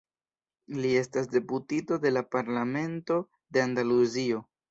[0.83, 3.21] Li estas deputito de la Parlamento
[3.57, 4.43] de Andaluzio.